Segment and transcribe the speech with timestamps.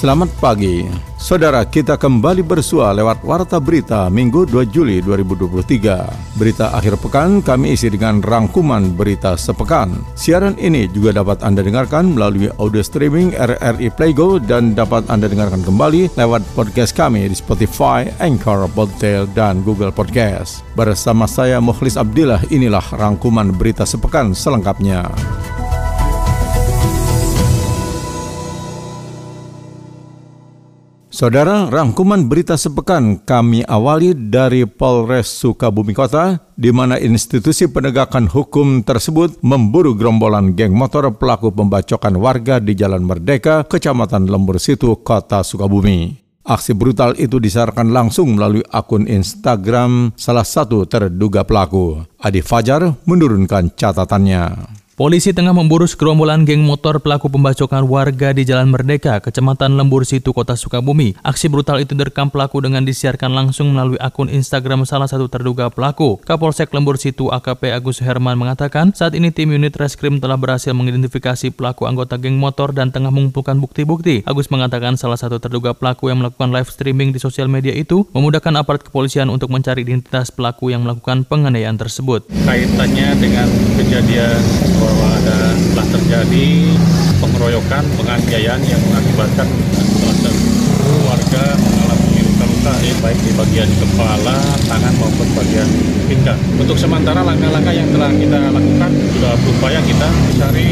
[0.00, 0.88] Selamat pagi,
[1.20, 1.60] saudara.
[1.68, 6.40] Kita kembali bersua lewat Warta Berita Minggu 2 Juli 2023.
[6.40, 9.92] Berita akhir pekan kami isi dengan rangkuman berita sepekan.
[10.16, 15.60] Siaran ini juga dapat Anda dengarkan melalui audio streaming RRI Playgo dan dapat Anda dengarkan
[15.68, 20.64] kembali lewat podcast kami di Spotify, Anchor, Podtail, dan Google Podcast.
[20.72, 25.12] Bersama saya Mukhlis Abdillah, inilah rangkuman berita sepekan selengkapnya.
[31.10, 38.86] Saudara, rangkuman berita sepekan kami awali dari Polres Sukabumi Kota, di mana institusi penegakan hukum
[38.86, 45.42] tersebut memburu gerombolan geng motor pelaku pembacokan warga di Jalan Merdeka, Kecamatan Lembur Situ, Kota
[45.42, 46.14] Sukabumi.
[46.46, 52.06] Aksi brutal itu disarankan langsung melalui akun Instagram salah satu terduga pelaku.
[52.22, 54.78] Adi Fajar menurunkan catatannya.
[55.00, 60.36] Polisi tengah memburu segerombolan geng motor pelaku pembacokan warga di Jalan Merdeka, Kecamatan Lembur Situ,
[60.36, 61.16] Kota Sukabumi.
[61.24, 66.20] Aksi brutal itu direkam pelaku dengan disiarkan langsung melalui akun Instagram salah satu terduga pelaku.
[66.20, 71.48] Kapolsek Lembur Situ AKP Agus Herman mengatakan, saat ini tim unit reskrim telah berhasil mengidentifikasi
[71.56, 74.28] pelaku anggota geng motor dan tengah mengumpulkan bukti-bukti.
[74.28, 78.52] Agus mengatakan salah satu terduga pelaku yang melakukan live streaming di sosial media itu memudahkan
[78.52, 82.28] aparat kepolisian untuk mencari identitas pelaku yang melakukan penganiayaan tersebut.
[82.44, 83.48] Kaitannya dengan
[83.80, 84.36] kejadian
[84.90, 86.48] bahwa ada telah terjadi
[87.22, 89.46] pengeroyokan, penganiayaan yang mengakibatkan
[90.02, 95.68] salah satu warga mengalami luka-luka ya, baik di bagian kepala, tangan maupun bagian
[96.10, 96.40] pinggang.
[96.58, 100.68] Untuk sementara langkah-langkah yang telah kita lakukan sudah berupaya kita mencari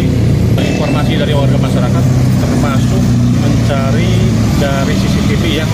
[0.58, 2.04] informasi dari warga masyarakat
[2.42, 3.02] termasuk
[3.38, 4.12] mencari
[4.58, 5.70] dari CCTV yang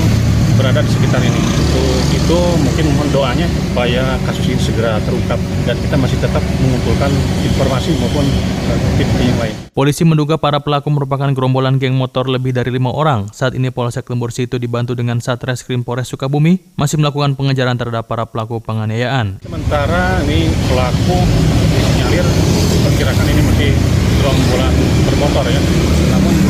[0.55, 1.41] berada di sekitar ini.
[1.41, 7.11] Untuk itu mungkin mohon doanya supaya kasus ini segera terungkap dan kita masih tetap mengumpulkan
[7.43, 8.25] informasi maupun
[8.97, 9.55] bukti yang lain.
[9.75, 13.27] Polisi menduga para pelaku merupakan gerombolan geng motor lebih dari lima orang.
[13.35, 18.25] Saat ini Polsek Lembur Situ dibantu dengan Satreskrim Polres Sukabumi masih melakukan pengejaran terhadap para
[18.31, 19.43] pelaku penganiayaan.
[19.43, 21.19] Sementara ini pelaku
[21.75, 22.27] disinyalir
[22.87, 23.71] perkirakan ini masih
[24.23, 24.73] gerombolan
[25.11, 25.61] bermotor ya,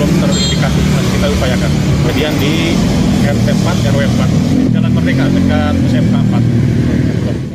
[0.05, 1.71] belum teridentifikasi masih kita upayakan.
[2.05, 2.77] Kemudian di
[3.25, 7.14] RT 4 RW 4 Jalan Merdeka dekat SMK 4.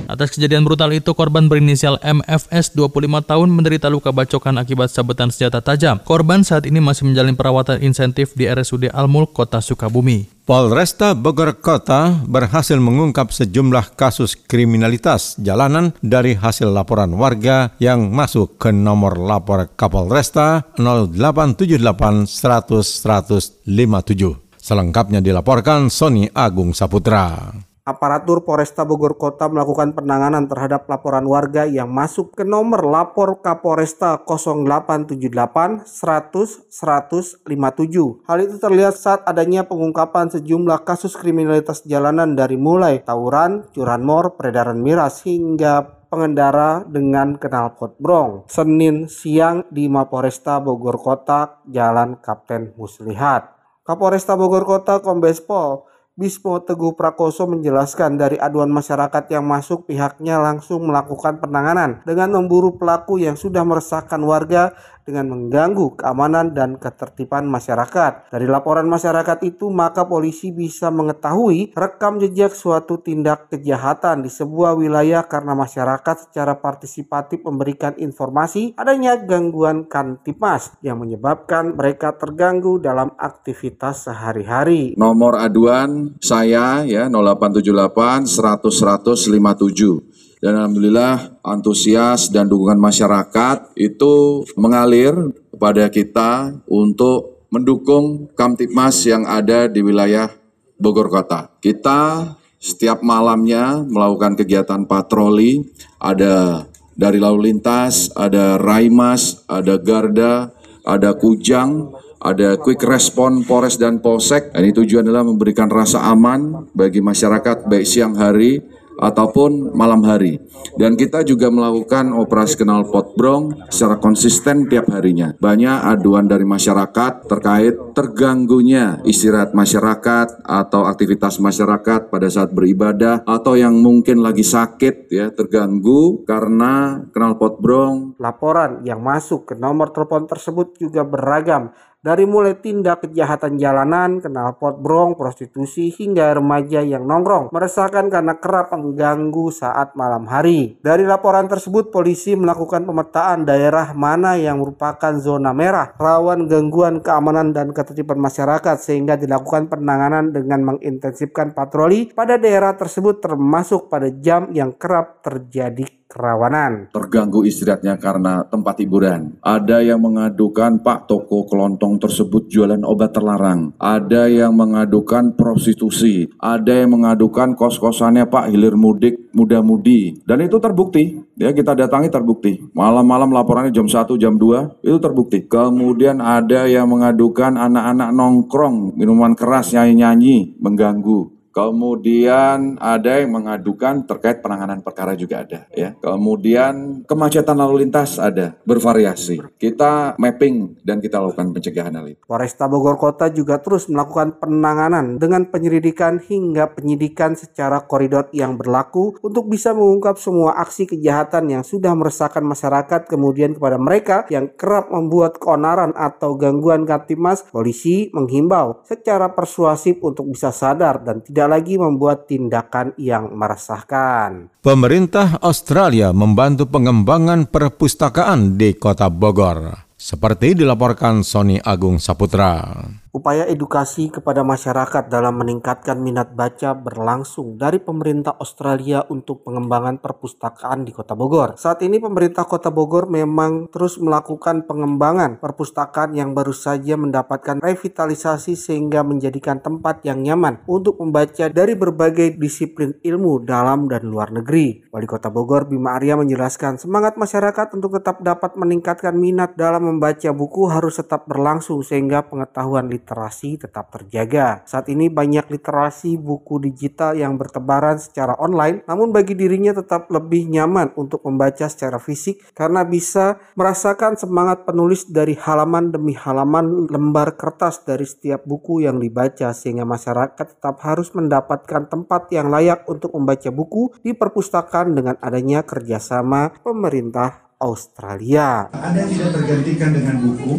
[0.09, 5.62] Atas kejadian brutal itu, korban berinisial MFS 25 tahun menderita luka bacokan akibat sabetan senjata
[5.62, 6.02] tajam.
[6.02, 10.25] Korban saat ini masih menjalani perawatan insentif di RSUD Almul, Kota Sukabumi.
[10.50, 18.58] Polresta Bogor Kota berhasil mengungkap sejumlah kasus kriminalitas jalanan dari hasil laporan warga yang masuk
[18.58, 24.50] ke nomor lapor Kapolresta 0878 100 157.
[24.58, 27.69] Selengkapnya dilaporkan Sony Agung Saputra.
[27.90, 34.22] Aparatur Polresta Bogor Kota melakukan penanganan terhadap laporan warga yang masuk ke nomor lapor Kapolresta
[34.22, 38.30] 0878 100 157.
[38.30, 44.78] Hal itu terlihat saat adanya pengungkapan sejumlah kasus kriminalitas jalanan dari mulai tawuran, curanmor, peredaran
[44.78, 48.50] miras hingga pengendara dengan knalpot brong.
[48.50, 53.58] Senin siang di Mapolresta Bogor Kota, Jalan Kapten Muslihat.
[53.86, 55.82] Kapolresta Bogor Kota Kombes Pol
[56.19, 62.75] Bismo Teguh Prakoso menjelaskan dari aduan masyarakat yang masuk pihaknya langsung melakukan penanganan dengan memburu
[62.75, 64.75] pelaku yang sudah meresahkan warga
[65.09, 68.30] dengan mengganggu keamanan dan ketertiban masyarakat.
[68.30, 74.78] Dari laporan masyarakat itu, maka polisi bisa mengetahui rekam jejak suatu tindak kejahatan di sebuah
[74.78, 83.09] wilayah karena masyarakat secara partisipatif memberikan informasi adanya gangguan kantipas yang menyebabkan mereka terganggu dalam
[83.18, 84.94] aktivitas sehari-hari.
[84.94, 90.09] Nomor aduan saya ya 0878 100 157
[90.40, 95.12] dan alhamdulillah antusias dan dukungan masyarakat itu mengalir
[95.52, 100.31] kepada kita untuk mendukung Kamtipmas yang ada di wilayah
[100.80, 101.52] Bogor Kota.
[101.60, 105.60] Kita setiap malamnya melakukan kegiatan patroli,
[106.00, 106.63] ada
[106.96, 110.56] dari lalu lintas, ada Raimas, ada Garda,
[110.88, 111.92] ada Kujang,
[112.24, 114.56] ada quick respon Polres dan Polsek.
[114.56, 120.44] Ini tujuan adalah memberikan rasa aman bagi masyarakat baik siang hari ataupun malam hari.
[120.75, 125.34] Dan kita juga melakukan operasi kenal potbrong secara konsisten tiap harinya.
[125.40, 133.56] Banyak aduan dari masyarakat terkait terganggunya istirahat masyarakat atau aktivitas masyarakat pada saat beribadah atau
[133.56, 138.19] yang mungkin lagi sakit ya terganggu karena kenal potbrong.
[138.19, 144.56] Laporan yang masuk ke nomor telepon tersebut juga beragam Dari mulai tindak kejahatan jalanan, kenal
[144.56, 150.80] brong, prostitusi, hingga remaja yang nongkrong, meresahkan karena kerap mengganggu saat malam hari.
[150.80, 157.51] Dari laporan tersebut, polisi melakukan pemetaan daerah mana yang merupakan zona merah, rawan gangguan keamanan
[157.51, 164.48] dan ketertiban masyarakat, sehingga dilakukan penanganan dengan mengintensifkan patroli pada daerah tersebut termasuk pada jam
[164.56, 166.90] yang kerap terjadi kerawanan.
[166.90, 169.38] Terganggu istirahatnya karena tempat hiburan.
[169.46, 173.78] Ada yang mengadukan Pak toko kelontong tersebut jualan obat terlarang.
[173.78, 176.26] Ada yang mengadukan prostitusi.
[176.42, 180.26] Ada yang mengadukan kos-kosannya Pak hilir mudik muda-mudi.
[180.26, 181.22] Dan itu terbukti.
[181.38, 182.58] Ya kita datangi terbukti.
[182.74, 185.46] Malam-malam laporannya jam 1, jam 2 itu terbukti.
[185.46, 191.38] Kemudian ada yang mengadukan anak-anak nongkrong, minuman keras, nyanyi-nyanyi, mengganggu.
[191.50, 195.96] Kemudian ada yang mengadukan terkait penanganan perkara juga ada ya.
[195.98, 199.42] Kemudian kemacetan lalu lintas ada, bervariasi.
[199.57, 202.22] Kita mapping dan kita lakukan pencegahan hal itu.
[202.28, 209.16] Polresta Bogor Kota juga terus melakukan penanganan dengan penyelidikan hingga penyidikan secara koridor yang berlaku
[209.24, 214.92] untuk bisa mengungkap semua aksi kejahatan yang sudah meresahkan masyarakat kemudian kepada mereka yang kerap
[214.92, 221.56] membuat keonaran atau gangguan Kaptimas, polisi menghimbau secara persuasif untuk bisa sadar dan tidak tidak
[221.56, 224.51] lagi membuat tindakan yang meresahkan.
[224.59, 232.75] Pemerintah Australia membantu pengembangan perpustakaan di Kota Bogor, seperti dilaporkan Sony Agung Saputra.
[233.10, 240.86] Upaya edukasi kepada masyarakat dalam meningkatkan minat baca berlangsung dari pemerintah Australia untuk pengembangan perpustakaan
[240.86, 241.58] di Kota Bogor.
[241.58, 248.54] Saat ini pemerintah Kota Bogor memang terus melakukan pengembangan perpustakaan yang baru saja mendapatkan revitalisasi
[248.54, 254.86] sehingga menjadikan tempat yang nyaman untuk membaca dari berbagai disiplin ilmu dalam dan luar negeri.
[254.94, 260.30] Wali Kota Bogor Bima Arya menjelaskan semangat masyarakat untuk tetap dapat meningkatkan minat dalam membaca
[260.30, 264.68] buku harus tetap berlangsung sehingga pengetahuan literasi tetap terjaga.
[264.68, 270.51] Saat ini banyak literasi buku digital yang bertebaran secara online, namun bagi dirinya tetap lebih
[270.51, 277.40] nyaman untuk membaca secara fisik karena bisa merasakan semangat penulis dari halaman demi halaman lembar
[277.40, 283.16] kertas dari setiap buku yang dibaca sehingga masyarakat tetap harus mendapatkan tempat yang layak untuk
[283.16, 288.72] membaca buku di perpustakaan dengan adanya kerjasama pemerintah Australia.
[288.72, 290.54] Yang tidak tergantikan dengan buku.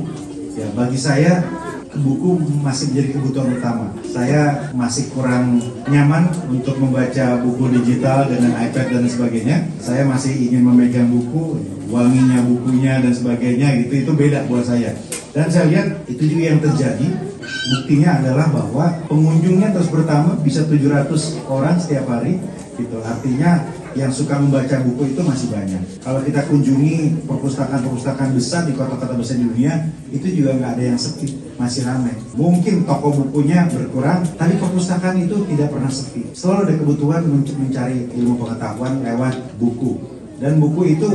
[0.55, 1.41] Ya, bagi saya
[1.99, 3.87] buku masih menjadi kebutuhan utama.
[4.07, 5.59] Saya masih kurang
[5.91, 9.57] nyaman untuk membaca buku digital dengan iPad dan sebagainya.
[9.83, 11.59] Saya masih ingin memegang buku,
[11.91, 14.95] wanginya bukunya dan sebagainya gitu itu beda buat saya.
[15.35, 17.09] Dan saya lihat itu juga yang terjadi.
[17.71, 21.11] Buktinya adalah bahwa pengunjungnya terus bertambah bisa 700
[21.51, 22.39] orang setiap hari
[22.79, 22.99] gitu.
[23.03, 23.63] Artinya
[23.99, 25.83] yang suka membaca buku itu masih banyak.
[26.01, 30.99] Kalau kita kunjungi perpustakaan-perpustakaan besar di kota-kota besar di dunia, itu juga nggak ada yang
[30.99, 31.29] sepi,
[31.59, 32.15] masih ramai.
[32.39, 36.31] Mungkin toko bukunya berkurang, tapi perpustakaan itu tidak pernah sepi.
[36.33, 39.99] Selalu ada kebutuhan untuk mencari ilmu pengetahuan lewat buku.
[40.41, 41.11] Dan buku itu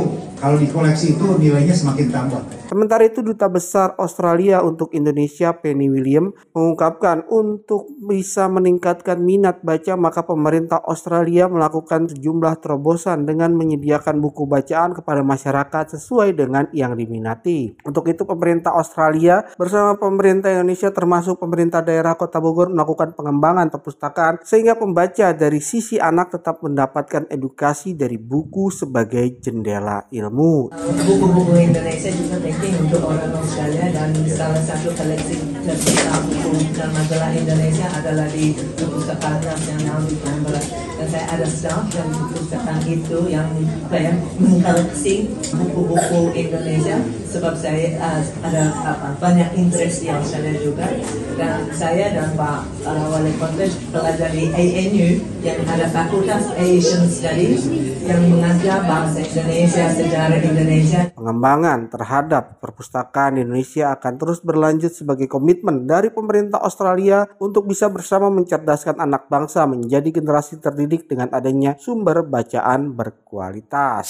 [0.46, 2.38] kalau dikoleksi itu nilainya semakin tambah.
[2.70, 9.98] Sementara itu Duta Besar Australia untuk Indonesia Penny William mengungkapkan untuk bisa meningkatkan minat baca
[9.98, 16.94] maka pemerintah Australia melakukan sejumlah terobosan dengan menyediakan buku bacaan kepada masyarakat sesuai dengan yang
[16.94, 17.82] diminati.
[17.82, 24.46] Untuk itu pemerintah Australia bersama pemerintah Indonesia termasuk pemerintah daerah Kota Bogor melakukan pengembangan perpustakaan
[24.46, 30.35] sehingga pembaca dari sisi anak tetap mendapatkan edukasi dari buku sebagai jendela ilmu.
[30.36, 37.32] Buku-buku Indonesia juga penting untuk orang Australia dan salah satu koleksi terbesar buku dan majalah
[37.32, 40.60] Indonesia adalah di perpustakaan nasional di Canberra.
[40.96, 43.48] Dan saya ada staff dan perpustakaan itu yang
[43.88, 47.00] apa ya, mengkoleksi buku-buku Indonesia.
[47.32, 50.88] Sebab saya uh, ada apa, banyak interest di Australia juga.
[51.36, 57.68] Dan saya dan Pak uh, Wali Kota belajar di ANU yang ada Fakultas Asian Studies
[58.08, 61.02] yang mengajar bahasa Indonesia, sejarah Indonesia.
[61.12, 68.32] Pengembangan terhadap perpustakaan Indonesia akan terus berlanjut sebagai komitmen dari pemerintah Australia untuk bisa bersama
[68.32, 74.08] mencerdaskan anak bangsa menjadi generasi terdidik dengan adanya sumber bacaan berkualitas.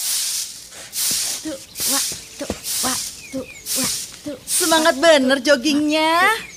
[4.46, 6.54] Semangat bener joggingnya.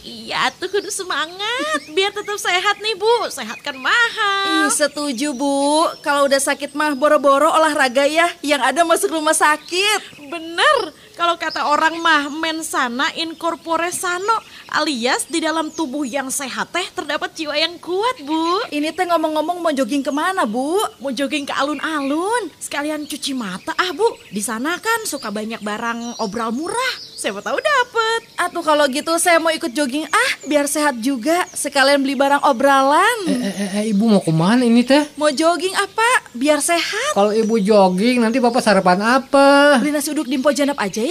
[0.00, 3.28] Iya tuh kudu semangat biar tetap sehat nih bu.
[3.28, 4.64] Sehat kan mahal.
[4.64, 5.92] Ih, setuju bu.
[6.00, 10.24] Kalau udah sakit mah boro-boro olahraga ya Yang ada masuk rumah sakit.
[10.32, 10.76] Bener
[11.18, 14.40] kalau kata orang mah mensana incorpore sano
[14.70, 18.70] alias di dalam tubuh yang sehat teh terdapat jiwa yang kuat, Bu.
[18.70, 20.78] Ini teh ngomong-ngomong mau jogging ke mana, Bu?
[21.02, 24.06] Mau jogging ke alun-alun, sekalian cuci mata ah, Bu.
[24.30, 28.20] Di sana kan suka banyak barang obral murah siapa tahu dapet.
[28.40, 31.44] Atuh kalau gitu saya mau ikut jogging ah, biar sehat juga.
[31.52, 33.18] Sekalian beli barang obralan.
[33.28, 35.04] Eh, eh, eh, ibu mau ke mana ini teh?
[35.20, 36.32] Mau jogging apa?
[36.32, 37.12] Biar sehat.
[37.12, 39.76] Kalau ibu jogging nanti bapak sarapan apa?
[39.84, 41.09] Beli nasi uduk di Janap aja ya.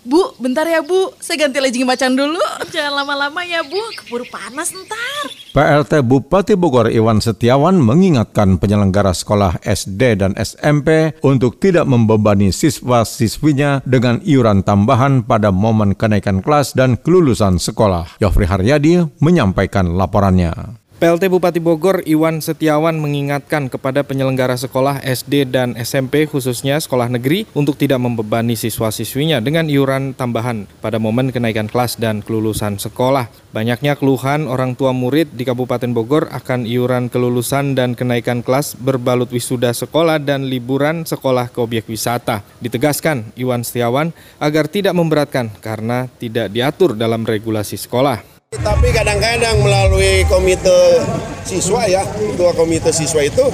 [0.00, 2.40] Bu, bentar ya Bu, saya ganti legging macan dulu.
[2.72, 5.28] Jangan lama-lama ya Bu, keburu panas ntar.
[5.52, 13.84] PLT Bupati Bogor Iwan Setiawan mengingatkan penyelenggara sekolah SD dan SMP untuk tidak membebani siswa-siswinya
[13.84, 18.16] dengan iuran tambahan pada momen kenaikan kelas dan kelulusan sekolah.
[18.24, 20.79] Yofri Haryadi menyampaikan laporannya.
[21.00, 27.48] PLT Bupati Bogor Iwan Setiawan mengingatkan kepada penyelenggara sekolah SD dan SMP khususnya sekolah negeri
[27.56, 33.32] untuk tidak membebani siswa-siswinya dengan iuran tambahan pada momen kenaikan kelas dan kelulusan sekolah.
[33.48, 39.32] Banyaknya keluhan orang tua murid di Kabupaten Bogor akan iuran kelulusan dan kenaikan kelas berbalut
[39.32, 42.44] wisuda sekolah dan liburan sekolah ke objek wisata.
[42.60, 48.39] Ditegaskan Iwan Setiawan agar tidak memberatkan karena tidak diatur dalam regulasi sekolah.
[48.50, 50.98] Tapi kadang-kadang melalui komite
[51.46, 53.46] siswa ya, ketua komite siswa itu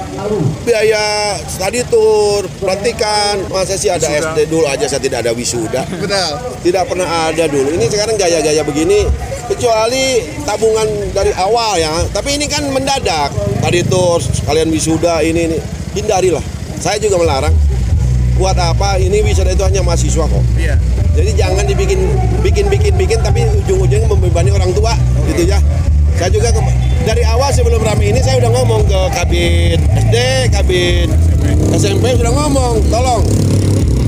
[0.65, 5.85] biaya study tour, pelatihan, masa sih ada SD dulu aja saya tidak ada wisuda.
[6.65, 7.77] Tidak pernah ada dulu.
[7.77, 9.05] Ini sekarang gaya-gaya begini,
[9.45, 10.17] kecuali
[10.49, 11.93] tabungan dari awal ya.
[12.09, 13.29] Tapi ini kan mendadak.
[13.61, 15.57] Study tour, sekalian wisuda ini, ini.
[15.93, 16.41] hindarilah.
[16.81, 17.53] Saya juga melarang.
[18.37, 19.01] Buat apa?
[19.01, 20.43] Ini wisuda itu hanya mahasiswa kok.
[20.55, 20.77] Iya.
[21.17, 21.99] Jadi jangan dibikin
[22.45, 24.93] bikin bikin bikin tapi ujung-ujungnya membebani orang tua
[25.33, 25.57] gitu ya.
[26.17, 26.49] Saya juga
[27.05, 30.15] dari awal sebelum rame ini saya udah ngomong ke kabin SD,
[30.49, 31.09] kabin
[31.77, 33.21] SMP sudah ngomong, tolong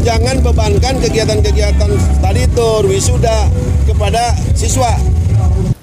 [0.02, 3.46] jangan bebankan kegiatan-kegiatan study tour, wisuda
[3.86, 4.90] kepada siswa.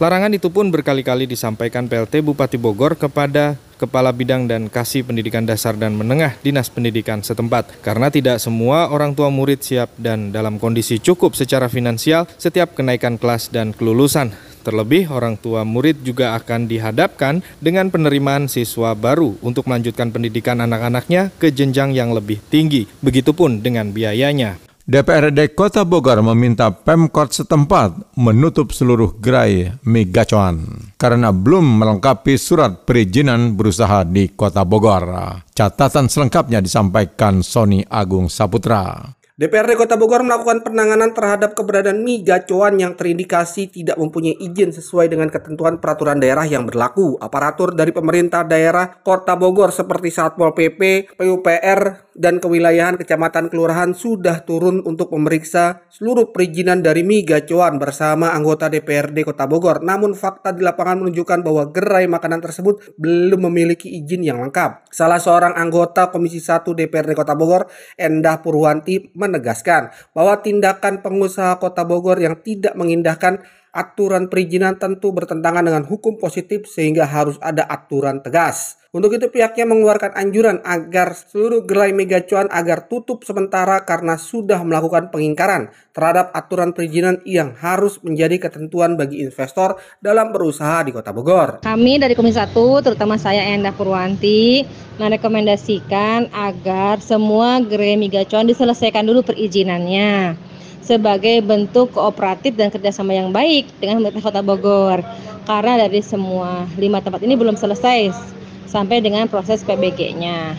[0.02, 5.76] Larangan itu pun berkali-kali disampaikan PLT Bupati Bogor kepada Kepala Bidang dan Kasih Pendidikan Dasar
[5.76, 10.96] dan Menengah Dinas Pendidikan setempat karena tidak semua orang tua murid siap dan dalam kondisi
[10.96, 14.32] cukup secara finansial setiap kenaikan kelas dan kelulusan.
[14.66, 21.30] Terlebih, orang tua murid juga akan dihadapkan dengan penerimaan siswa baru untuk melanjutkan pendidikan anak-anaknya
[21.38, 22.90] ke jenjang yang lebih tinggi.
[22.98, 24.58] Begitupun dengan biayanya.
[24.86, 30.62] DPRD Kota Bogor meminta Pemkot setempat menutup seluruh gerai migacuan
[30.94, 35.42] karena belum melengkapi surat perizinan berusaha di Kota Bogor.
[35.50, 39.15] Catatan selengkapnya disampaikan Sony Agung Saputra.
[39.36, 45.12] DPRD Kota Bogor melakukan penanganan terhadap keberadaan mie gacuan yang terindikasi tidak mempunyai izin sesuai
[45.12, 47.20] dengan ketentuan peraturan daerah yang berlaku.
[47.20, 54.40] Aparatur dari pemerintah daerah Kota Bogor seperti Satpol PP, PUPR, dan kewilayahan kecamatan kelurahan sudah
[54.40, 59.84] turun untuk memeriksa seluruh perizinan dari mie gacuan bersama anggota DPRD Kota Bogor.
[59.84, 64.88] Namun fakta di lapangan menunjukkan bahwa gerai makanan tersebut belum memiliki izin yang lengkap.
[64.88, 67.68] Salah seorang anggota Komisi 1 DPRD Kota Bogor,
[68.00, 73.42] Endah Purwanti, menegaskan bahwa tindakan pengusaha Kota Bogor yang tidak mengindahkan
[73.76, 78.80] aturan perizinan tentu bertentangan dengan hukum positif sehingga harus ada aturan tegas.
[78.96, 85.12] Untuk itu pihaknya mengeluarkan anjuran agar seluruh gerai megacuan agar tutup sementara karena sudah melakukan
[85.12, 91.60] pengingkaran terhadap aturan perizinan yang harus menjadi ketentuan bagi investor dalam berusaha di Kota Bogor.
[91.60, 94.64] Kami dari Komisi 1, terutama saya Endah Purwanti,
[94.96, 100.40] merekomendasikan agar semua gerai megacuan diselesaikan dulu perizinannya
[100.80, 105.04] sebagai bentuk kooperatif dan kerjasama yang baik dengan pemerintah Kota Bogor.
[105.44, 108.32] Karena dari semua lima tempat ini belum selesai
[108.66, 110.54] sampai dengan proses PBG-nya.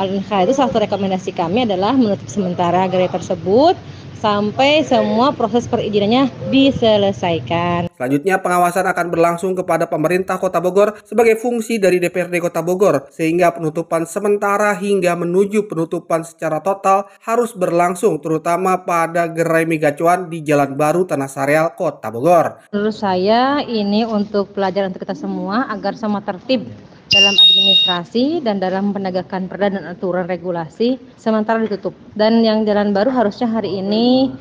[0.00, 3.76] Oleh karena itu salah satu rekomendasi kami adalah menutup sementara gerai tersebut
[4.22, 7.90] sampai semua proses perizinannya diselesaikan.
[7.90, 13.50] Selanjutnya pengawasan akan berlangsung kepada pemerintah Kota Bogor sebagai fungsi dari DPRD Kota Bogor sehingga
[13.50, 20.78] penutupan sementara hingga menuju penutupan secara total harus berlangsung terutama pada gerai Megacuan di Jalan
[20.78, 22.70] Baru Tanah Sareal Kota Bogor.
[22.70, 26.70] Menurut saya ini untuk pelajaran untuk kita semua agar sama tertib
[27.12, 31.92] dalam administrasi dan dalam penegakan perda dan aturan regulasi sementara ditutup.
[32.16, 34.32] Dan yang jalan baru harusnya hari ini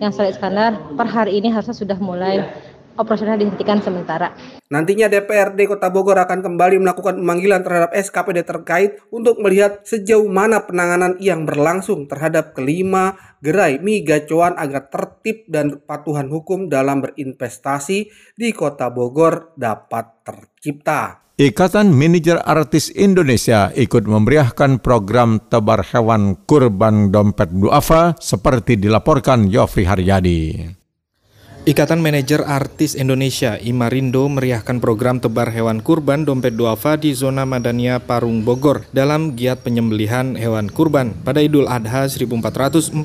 [0.00, 2.40] yang Saleh Iskandar per hari ini harusnya sudah mulai
[2.96, 4.32] operasional dihentikan sementara.
[4.70, 10.64] Nantinya DPRD Kota Bogor akan kembali melakukan pemanggilan terhadap SKPD terkait untuk melihat sejauh mana
[10.64, 17.98] penanganan yang berlangsung terhadap kelima gerai mie gacuan agar tertib dan patuhan hukum dalam berinvestasi
[18.38, 21.23] di Kota Bogor dapat tercipta.
[21.34, 29.82] Ikatan Manajer Artis Indonesia ikut memeriahkan program tebar hewan kurban dompet duafa seperti dilaporkan Yofri
[29.82, 30.62] Haryadi.
[31.64, 37.96] Ikatan Manajer Artis Indonesia Imarindo meriahkan program tebar hewan kurban dompet duafa di zona Madania
[38.04, 43.00] Parung Bogor dalam giat penyembelihan hewan kurban pada Idul Adha 1444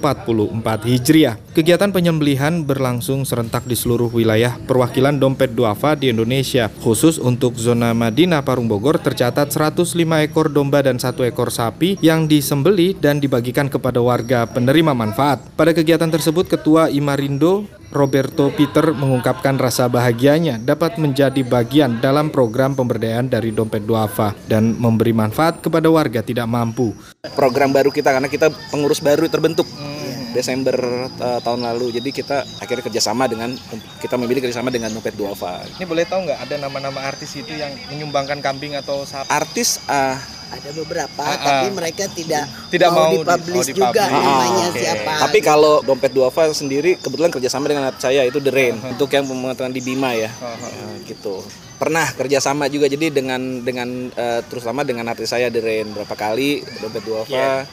[0.91, 1.39] Hijriah.
[1.55, 6.67] Kegiatan penyembelihan berlangsung serentak di seluruh wilayah perwakilan dompet duafa di Indonesia.
[6.83, 9.95] Khusus untuk zona Madinah Parung Bogor tercatat 105
[10.27, 15.47] ekor domba dan satu ekor sapi yang disembeli dan dibagikan kepada warga penerima manfaat.
[15.55, 22.77] Pada kegiatan tersebut Ketua Imarindo Roberto Peter mengungkapkan rasa bahagianya dapat menjadi bagian dalam program
[22.77, 26.93] pemberdayaan dari Dompet Duafa dan memberi manfaat kepada warga tidak mampu.
[27.34, 30.38] Program baru kita karena kita pengurus baru terbentuk hmm.
[30.38, 30.77] Desember
[31.17, 33.50] uh, tahun lalu, jadi kita akhirnya kerjasama dengan
[33.98, 35.65] kita memilih kerjasama dengan Dompet Duafa.
[35.81, 39.25] Ini boleh tahu nggak ada nama-nama artis itu yang menyumbangkan kambing atau sapi?
[39.25, 43.89] Artis uh, ada beberapa uh, uh, tapi mereka tidak tidak mau, mau dipublish di, oh,
[43.89, 44.82] juga namanya okay.
[44.82, 45.12] siapa.
[45.29, 49.29] Tapi kalau dompet duafa sendiri kebetulan kerjasama dengan saya itu The Rain uh, untuk yang
[49.29, 50.58] pemotretan di Bima ya, uh, uh.
[50.58, 51.46] ya gitu.
[51.79, 56.15] Pernah kerjasama juga jadi dengan dengan uh, terus lama dengan artis saya The Rain berapa
[56.18, 57.34] kali dompet duafa.
[57.34, 57.63] Yeah.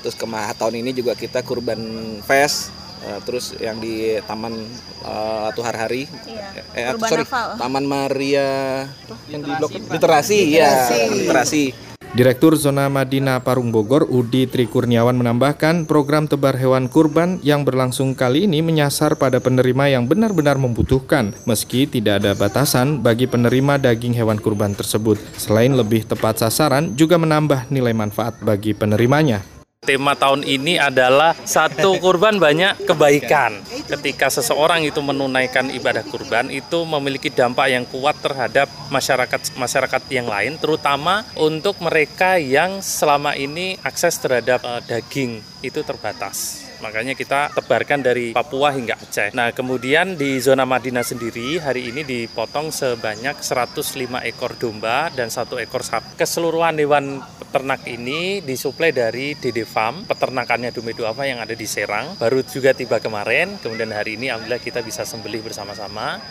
[0.00, 1.80] Terus kemarin tahun ini juga kita kurban
[2.24, 4.52] fest Uh, terus yang di Taman
[5.08, 6.52] uh, Tuhar Hari, iya.
[6.76, 7.24] eh, sorry,
[7.56, 8.84] Taman Maria
[9.32, 11.89] yang di blok literasi, ya, literasi.
[12.10, 18.50] Direktur Zona Madinah Parung Bogor Udi Trikurniawan menambahkan program tebar hewan kurban yang berlangsung kali
[18.50, 24.42] ini menyasar pada penerima yang benar-benar membutuhkan meski tidak ada batasan bagi penerima daging hewan
[24.42, 25.22] kurban tersebut.
[25.38, 29.59] Selain lebih tepat sasaran juga menambah nilai manfaat bagi penerimanya.
[29.80, 33.64] Tema tahun ini adalah satu kurban banyak kebaikan.
[33.88, 40.28] Ketika seseorang itu menunaikan ibadah kurban itu memiliki dampak yang kuat terhadap masyarakat masyarakat yang
[40.28, 46.69] lain, terutama untuk mereka yang selama ini akses terhadap uh, daging itu terbatas.
[46.80, 49.36] Makanya kita tebarkan dari Papua hingga Aceh.
[49.36, 55.60] Nah, kemudian di zona Madinah sendiri hari ini dipotong sebanyak 105 ekor domba dan satu
[55.60, 56.16] ekor sapi.
[56.16, 62.16] Keseluruhan hewan peternak ini disuplai dari DD Farm, peternakannya Dumedo apa yang ada di Serang.
[62.16, 66.22] Baru juga tiba kemarin, kemudian hari ini alhamdulillah kita bisa sembelih bersama-sama.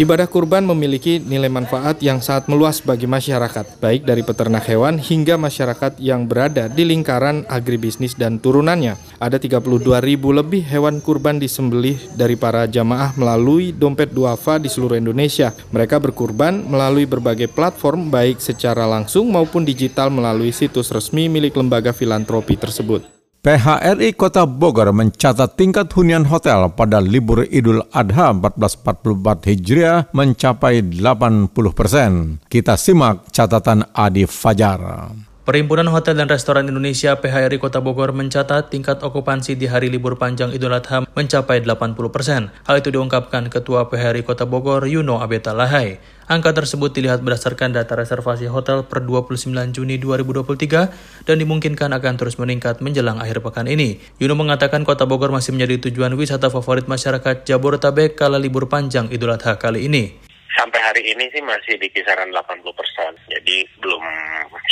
[0.00, 5.36] Ibadah kurban memiliki nilai manfaat yang sangat meluas bagi masyarakat, baik dari peternak hewan hingga
[5.36, 8.96] masyarakat yang berada di lingkaran agribisnis dan turunannya.
[9.20, 9.60] Ada 32
[10.00, 15.52] ribu lebih hewan kurban disembelih dari para jamaah melalui dompet duafa di seluruh Indonesia.
[15.68, 21.92] Mereka berkurban melalui berbagai platform baik secara langsung maupun digital melalui situs resmi milik lembaga
[21.92, 23.19] filantropi tersebut.
[23.40, 31.48] PHRI Kota Bogor mencatat tingkat hunian hotel pada libur Idul Adha 1444 Hijriah mencapai 80
[31.72, 32.36] persen.
[32.44, 35.08] Kita simak catatan Adi Fajar.
[35.40, 40.52] Perhimpunan Hotel dan Restoran Indonesia PHRI Kota Bogor mencatat tingkat okupansi di hari libur panjang
[40.52, 42.52] Idul Adha mencapai 80 persen.
[42.68, 45.96] Hal itu diungkapkan Ketua PHRI Kota Bogor Yuno Abeta Lahai.
[46.28, 52.36] Angka tersebut dilihat berdasarkan data reservasi hotel per 29 Juni 2023 dan dimungkinkan akan terus
[52.36, 53.96] meningkat menjelang akhir pekan ini.
[54.20, 59.32] Yuno mengatakan kota Bogor masih menjadi tujuan wisata favorit masyarakat Jabodetabek kala libur panjang Idul
[59.32, 60.29] Adha kali ini.
[60.50, 64.02] Sampai hari ini sih masih di kisaran 80 persen, jadi belum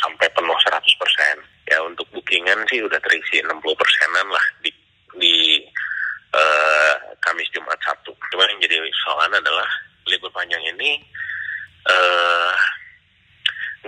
[0.02, 1.36] sampai penuh 100 persen.
[1.70, 4.70] Ya untuk bookingan sih udah terisi 60 persenan lah di,
[5.22, 5.36] di
[6.34, 8.10] uh, Kamis Jumat Sabtu.
[8.34, 9.68] Cuma yang jadi soalan adalah
[10.08, 10.98] libur panjang ini
[11.88, 12.54] Eh,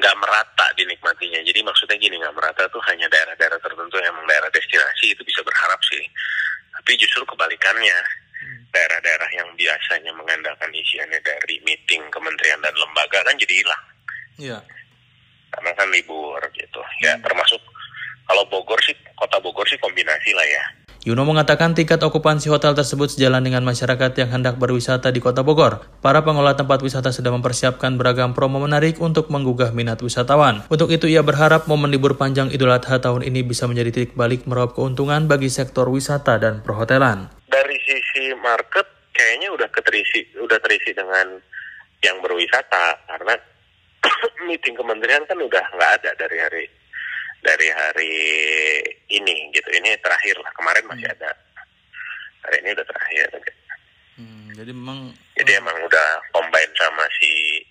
[0.00, 1.40] nggak uh, merata dinikmatinya.
[1.44, 5.44] Jadi maksudnya gini nggak merata tuh hanya daerah-daerah tertentu yang emang daerah destinasi itu bisa
[5.44, 6.00] berharap sih.
[6.81, 7.98] Tapi justru kebalikannya
[8.40, 8.72] hmm.
[8.72, 13.83] daerah-daerah yang biasanya mengandalkan isiannya dari meeting kementerian dan lembaga kan jadi hilang.
[14.43, 14.59] Iya.
[15.55, 16.83] Karena kan libur gitu.
[17.07, 17.23] Ya hmm.
[17.23, 17.62] termasuk
[18.27, 20.64] kalau Bogor sih kota Bogor sih kombinasi lah ya.
[21.01, 25.81] Yuno mengatakan tingkat okupansi hotel tersebut sejalan dengan masyarakat yang hendak berwisata di kota Bogor.
[26.05, 30.61] Para pengelola tempat wisata sedang mempersiapkan beragam promo menarik untuk menggugah minat wisatawan.
[30.69, 34.45] Untuk itu ia berharap momen libur panjang Idul Adha tahun ini bisa menjadi titik balik
[34.45, 37.33] meraup keuntungan bagi sektor wisata dan perhotelan.
[37.49, 38.85] Dari sisi market
[39.16, 41.40] kayaknya udah keterisi udah terisi dengan
[42.00, 43.34] yang berwisata karena
[44.48, 46.64] meeting kementerian kan udah nggak ada dari hari
[47.40, 48.16] dari hari
[49.12, 49.68] ini gitu.
[49.72, 51.16] Ini terakhir lah kemarin masih hmm.
[51.20, 51.30] ada.
[52.48, 53.28] Hari ini udah terakhir.
[54.16, 57.64] Hmm, jadi memang jadi emang udah combine sama si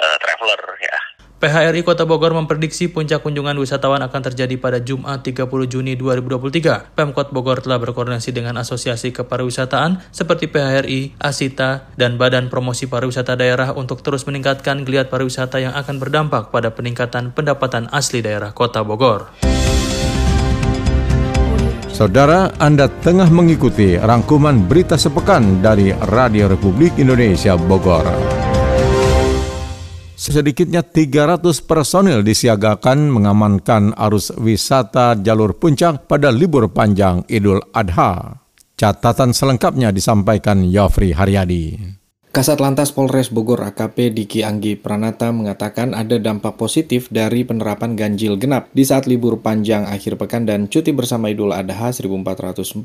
[0.00, 0.98] uh, traveler ya
[1.38, 6.98] PHRI Kota Bogor memprediksi puncak kunjungan wisatawan akan terjadi pada Jumat 30 Juni 2023.
[6.98, 13.70] Pemkot Bogor telah berkoordinasi dengan Asosiasi Kepariwisataan seperti PHRI, Asita, dan Badan Promosi Pariwisata Daerah
[13.70, 19.30] untuk terus meningkatkan geliat pariwisata yang akan berdampak pada peningkatan pendapatan asli daerah Kota Bogor.
[21.94, 28.47] Saudara, Anda tengah mengikuti rangkuman berita sepekan dari Radio Republik Indonesia Bogor.
[30.18, 38.42] Sedikitnya 300 personil disiagakan mengamankan arus wisata jalur puncak pada libur panjang Idul Adha.
[38.74, 41.97] Catatan selengkapnya disampaikan Yofri Haryadi.
[42.38, 48.38] Kasat Lantas Polres Bogor AKP Diki Anggi Pranata mengatakan ada dampak positif dari penerapan ganjil
[48.38, 52.78] genap di saat libur panjang akhir pekan dan cuti bersama Idul Adha 1444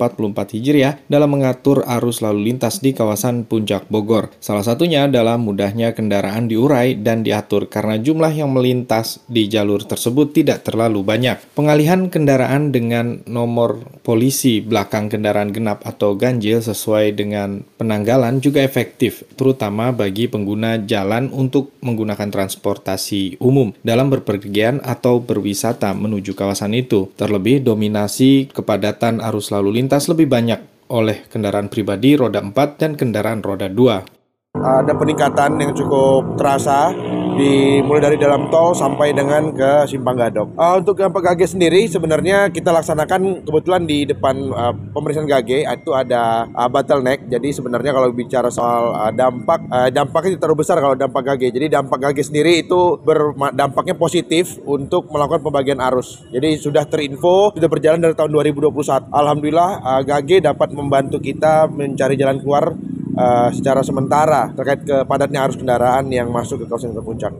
[0.58, 4.34] Hijriah dalam mengatur arus lalu lintas di kawasan Puncak Bogor.
[4.42, 10.34] Salah satunya adalah mudahnya kendaraan diurai dan diatur karena jumlah yang melintas di jalur tersebut
[10.34, 11.38] tidak terlalu banyak.
[11.54, 19.22] Pengalihan kendaraan dengan nomor polisi belakang kendaraan genap atau ganjil sesuai dengan penanggalan juga efektif
[19.44, 27.12] terutama bagi pengguna jalan untuk menggunakan transportasi umum dalam berpergian atau berwisata menuju kawasan itu.
[27.20, 33.44] Terlebih dominasi kepadatan arus lalu lintas lebih banyak oleh kendaraan pribadi roda 4 dan kendaraan
[33.44, 36.94] roda 2 ada peningkatan yang cukup terasa
[37.34, 40.56] dimulai dari dalam tol sampai dengan ke Simpang Gadok.
[40.56, 45.92] Uh, untuk yang Gage sendiri sebenarnya kita laksanakan kebetulan di depan uh, pemeriksaan Gage itu
[45.96, 47.26] ada uh, bottleneck.
[47.32, 51.50] Jadi sebenarnya kalau bicara soal uh, dampak uh, dampaknya terlalu besar kalau dampak Gage.
[51.56, 56.22] Jadi dampak Gage sendiri itu berdampaknya positif untuk melakukan pembagian arus.
[56.30, 59.10] Jadi sudah terinfo sudah berjalan dari tahun 2021.
[59.10, 62.76] Alhamdulillah uh, Gage dapat membantu kita mencari jalan keluar
[63.18, 67.34] uh, secara sementara terkait kepadatnya arus kendaraan yang masuk ke kawasan puncak.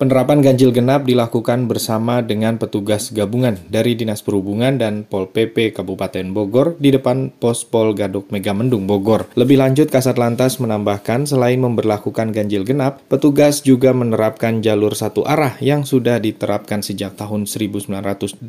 [0.00, 6.24] Penerapan ganjil genap dilakukan bersama dengan petugas gabungan dari Dinas Perhubungan dan Pol PP Kabupaten
[6.32, 9.28] Bogor di depan Pos Pol Gadok Megamendung Bogor.
[9.36, 15.60] Lebih lanjut, Kasat Lantas menambahkan selain memberlakukan ganjil genap, petugas juga menerapkan jalur satu arah
[15.60, 18.40] yang sudah diterapkan sejak tahun 1984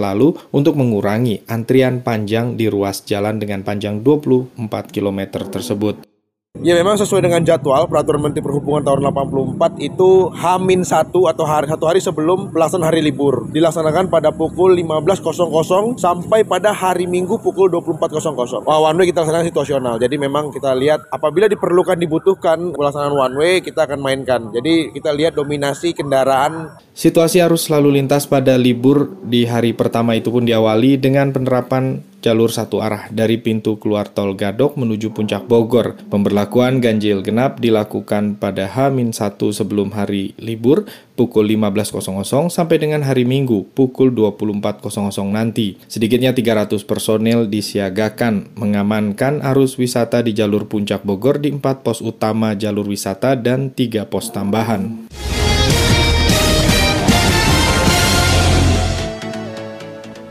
[0.00, 4.56] lalu untuk mengurangi antrian panjang di ruas jalan dengan panjang 24
[4.88, 5.20] km
[5.52, 6.15] tersebut.
[6.64, 11.68] Ya memang sesuai dengan jadwal peraturan Menteri Perhubungan tahun 84 itu Hamin satu atau hari
[11.68, 17.68] satu hari sebelum pelaksanaan hari libur dilaksanakan pada pukul 15.00 sampai pada hari Minggu pukul
[17.68, 18.64] 24.00.
[18.64, 19.94] Wah, one way kita laksanakan situasional.
[20.00, 24.48] Jadi memang kita lihat apabila diperlukan dibutuhkan pelaksanaan one way kita akan mainkan.
[24.48, 26.72] Jadi kita lihat dominasi kendaraan.
[26.96, 32.50] Situasi arus lalu lintas pada libur di hari pertama itu pun diawali dengan penerapan jalur
[32.50, 35.94] satu arah dari pintu keluar tol Gadok menuju puncak Bogor.
[36.10, 43.70] Pemberlakuan ganjil genap dilakukan pada H-1 sebelum hari libur pukul 15.00 sampai dengan hari Minggu
[43.78, 44.90] pukul 24.00
[45.30, 45.78] nanti.
[45.86, 52.58] Sedikitnya 300 personel disiagakan mengamankan arus wisata di jalur puncak Bogor di empat pos utama
[52.58, 55.06] jalur wisata dan tiga pos tambahan.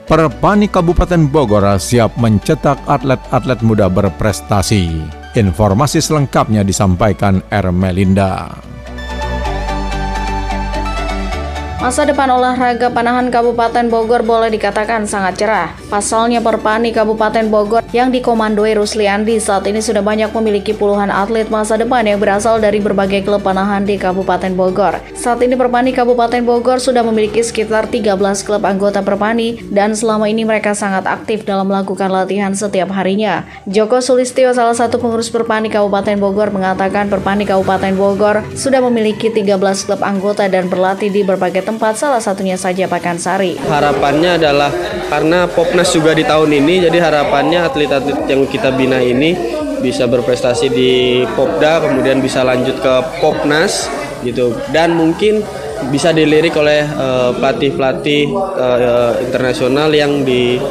[0.06, 5.02] Perpani Kabupaten Bogor siap mencetak atlet-atlet muda berprestasi.
[5.34, 8.54] Informasi selengkapnya disampaikan Ermelinda.
[11.76, 15.76] Masa depan olahraga panahan Kabupaten Bogor boleh dikatakan sangat cerah.
[15.92, 21.76] Pasalnya Perpani Kabupaten Bogor yang dikomandoi Rusliandi saat ini sudah banyak memiliki puluhan atlet masa
[21.76, 25.04] depan yang berasal dari berbagai klub panahan di Kabupaten Bogor.
[25.20, 28.16] Saat ini Perpani Kabupaten Bogor sudah memiliki sekitar 13
[28.48, 33.44] klub anggota Perpani dan selama ini mereka sangat aktif dalam melakukan latihan setiap harinya.
[33.68, 39.60] Joko Sulistyo, salah satu pengurus Perpani Kabupaten Bogor, mengatakan Perpani Kabupaten Bogor sudah memiliki 13
[39.60, 43.58] klub anggota dan berlatih di berbagai tempat salah satunya saja Pakansari.
[43.58, 44.69] Harapannya adalah
[45.10, 49.34] karena Popnas juga di tahun ini, jadi harapannya atlet-atlet yang kita bina ini
[49.82, 50.91] bisa berprestasi di
[51.34, 53.89] Popda, kemudian bisa lanjut ke Popnas
[54.21, 55.41] gitu, dan mungkin
[55.91, 60.62] bisa dilirik oleh uh, pelatih-pelatih uh, internasional yang di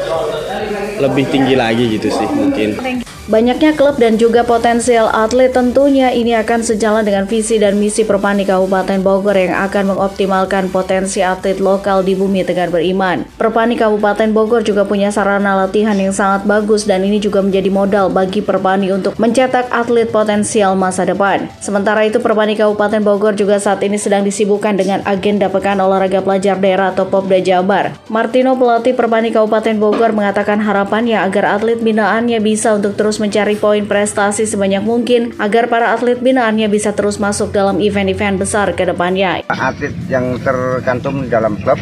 [0.98, 2.78] lebih tinggi lagi gitu sih mungkin.
[3.24, 8.44] Banyaknya klub dan juga potensial atlet tentunya ini akan sejalan dengan visi dan misi Perpani
[8.44, 13.24] Kabupaten Bogor yang akan mengoptimalkan potensi atlet lokal di bumi Tegar Beriman.
[13.40, 18.12] Perpani Kabupaten Bogor juga punya sarana latihan yang sangat bagus dan ini juga menjadi modal
[18.12, 21.48] bagi Perpani untuk mencetak atlet potensial masa depan.
[21.64, 26.60] Sementara itu Perpani Kabupaten Bogor juga saat ini sedang disibukkan dengan agenda Pekan Olahraga Pelajar
[26.60, 27.96] Daerah atau Popda Jabar.
[28.12, 33.54] Martino pelatih Perpani Kabupaten Bogor mengatakan harapannya agar atlet binaannya bisa untuk terus terus mencari
[33.54, 38.82] poin prestasi sebanyak mungkin agar para atlet binaannya bisa terus masuk dalam event-event besar ke
[38.82, 39.46] depannya.
[39.46, 41.78] Atlet yang tercantum dalam klub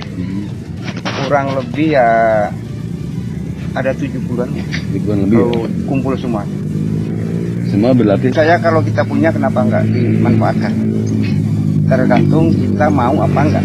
[1.24, 2.08] kurang lebih ya
[3.72, 4.52] ada tujuh bulan.
[4.92, 5.40] Tujuh lebih.
[5.40, 5.48] Ya?
[5.88, 6.44] Kumpul semua.
[7.72, 8.28] Semua berlatih.
[8.28, 10.72] Saya kalau kita punya kenapa enggak dimanfaatkan?
[11.88, 13.64] Tergantung kita mau apa enggak.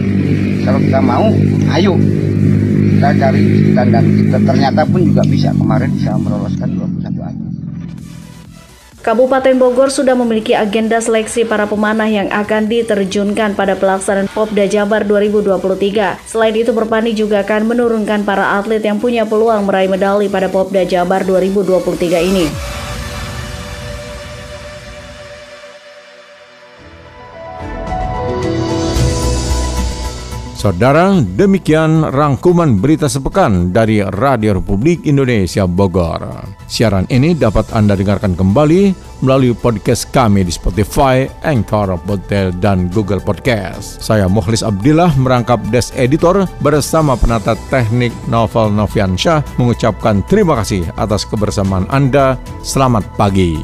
[0.63, 1.27] Kalau kita mau,
[1.75, 1.99] ayo.
[2.95, 6.96] kita cari dan dan kita ternyata pun juga bisa kemarin bisa meloloskan 21 atlet.
[9.07, 15.07] Kabupaten Bogor sudah memiliki agenda seleksi para pemanah yang akan diterjunkan pada pelaksanaan Popda Jabar
[15.07, 16.19] 2023.
[16.27, 20.83] Selain itu, Perpani juga akan menurunkan para atlet yang punya peluang meraih medali pada Popda
[20.83, 22.51] Jabar 2023 ini.
[30.57, 36.25] Saudara, demikian rangkuman berita sepekan dari Radio Republik Indonesia Bogor.
[36.65, 38.89] Siaran ini dapat Anda dengarkan kembali
[39.21, 44.01] melalui podcast kami di Spotify, Anchor, Podtail, dan Google Podcast.
[44.01, 51.21] Saya Mukhlis Abdillah merangkap Des Editor bersama penata teknik Novel Noviansyah mengucapkan terima kasih atas
[51.29, 52.33] kebersamaan Anda.
[52.65, 53.61] Selamat pagi.